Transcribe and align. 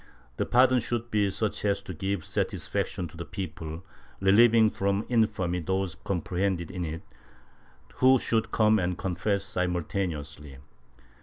The 0.37 0.47
pardon 0.47 0.79
should 0.79 1.11
be 1.11 1.29
such 1.29 1.63
as 1.63 1.83
to 1.83 1.93
give 1.93 2.25
satis 2.25 2.67
faction 2.67 3.07
to 3.09 3.15
the 3.15 3.23
people, 3.23 3.85
relieving 4.19 4.71
from 4.71 5.05
infamy 5.09 5.59
those 5.59 5.93
comprehended 5.93 6.71
in 6.71 6.83
it 6.83 7.03
who 7.97 8.17
should 8.17 8.49
come 8.51 8.79
and 8.79 8.97
confess 8.97 9.43
spontaneously. 9.43 10.57